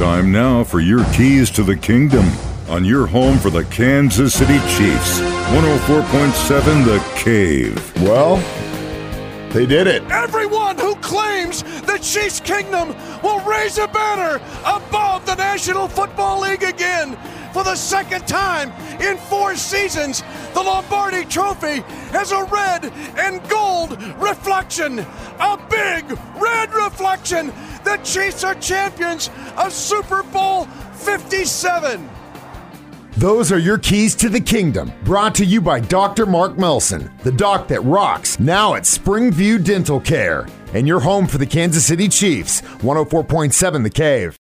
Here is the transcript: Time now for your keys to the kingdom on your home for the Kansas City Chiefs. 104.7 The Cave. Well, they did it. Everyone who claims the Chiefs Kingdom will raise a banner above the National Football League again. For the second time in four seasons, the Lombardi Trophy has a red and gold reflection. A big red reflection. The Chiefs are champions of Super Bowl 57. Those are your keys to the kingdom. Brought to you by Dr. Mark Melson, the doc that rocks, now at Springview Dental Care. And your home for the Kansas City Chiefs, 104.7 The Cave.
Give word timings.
Time 0.00 0.32
now 0.32 0.64
for 0.64 0.80
your 0.80 1.04
keys 1.12 1.50
to 1.50 1.62
the 1.62 1.76
kingdom 1.76 2.24
on 2.70 2.86
your 2.86 3.06
home 3.06 3.36
for 3.36 3.50
the 3.50 3.64
Kansas 3.64 4.32
City 4.32 4.58
Chiefs. 4.60 5.20
104.7 5.20 6.86
The 6.86 7.04
Cave. 7.22 8.02
Well, 8.02 8.36
they 9.52 9.66
did 9.66 9.86
it. 9.86 10.02
Everyone 10.10 10.78
who 10.78 10.94
claims 10.96 11.62
the 11.82 11.98
Chiefs 11.98 12.40
Kingdom 12.40 12.96
will 13.22 13.40
raise 13.40 13.76
a 13.76 13.88
banner 13.88 14.42
above 14.64 15.26
the 15.26 15.34
National 15.34 15.86
Football 15.86 16.40
League 16.40 16.62
again. 16.62 17.18
For 17.52 17.62
the 17.62 17.76
second 17.76 18.26
time 18.26 18.72
in 19.02 19.18
four 19.18 19.54
seasons, 19.54 20.22
the 20.54 20.62
Lombardi 20.62 21.26
Trophy 21.26 21.80
has 22.12 22.32
a 22.32 22.44
red 22.44 22.90
and 23.18 23.46
gold 23.50 24.02
reflection. 24.16 25.00
A 25.40 25.58
big 25.68 26.10
red 26.10 26.29
reflection. 27.00 27.46
The 27.84 27.98
Chiefs 28.04 28.44
are 28.44 28.54
champions 28.56 29.30
of 29.56 29.72
Super 29.72 30.22
Bowl 30.22 30.66
57. 30.92 32.08
Those 33.16 33.50
are 33.50 33.58
your 33.58 33.78
keys 33.78 34.14
to 34.16 34.28
the 34.28 34.40
kingdom. 34.40 34.92
Brought 35.04 35.34
to 35.36 35.44
you 35.44 35.60
by 35.60 35.80
Dr. 35.80 36.26
Mark 36.26 36.58
Melson, 36.58 37.10
the 37.22 37.32
doc 37.32 37.68
that 37.68 37.80
rocks, 37.82 38.38
now 38.38 38.74
at 38.74 38.82
Springview 38.82 39.64
Dental 39.64 40.00
Care. 40.00 40.46
And 40.72 40.86
your 40.86 41.00
home 41.00 41.26
for 41.26 41.38
the 41.38 41.46
Kansas 41.46 41.84
City 41.84 42.08
Chiefs, 42.08 42.60
104.7 42.60 43.82
The 43.82 43.90
Cave. 43.90 44.38